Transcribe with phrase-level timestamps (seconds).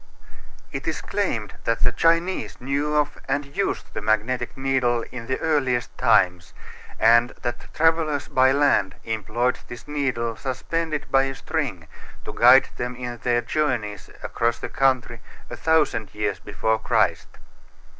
[0.71, 5.37] It is claimed that the Chinese knew of and used the magnetic needle in the
[5.39, 6.55] earliest times
[6.99, 11.87] and that travelers by land employed this needle suspended by a string
[12.25, 17.37] to guide them in their journeys across the country a thousand years before Christ.